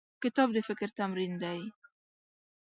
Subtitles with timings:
[0.23, 1.59] کتاب د فکر تمرین دی.